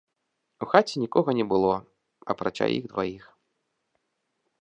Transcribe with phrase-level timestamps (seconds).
[0.65, 1.73] У хаце нікога не было,
[2.35, 3.23] апрача іх дваіх.